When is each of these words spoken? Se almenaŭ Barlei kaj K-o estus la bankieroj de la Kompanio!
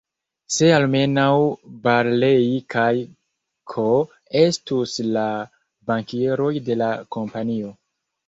Se 0.53 0.67
almenaŭ 0.75 1.25
Barlei 1.83 2.47
kaj 2.75 2.87
K-o 3.73 3.91
estus 4.41 4.97
la 5.17 5.25
bankieroj 5.91 6.51
de 6.71 6.79
la 6.83 6.91
Kompanio! 7.17 7.71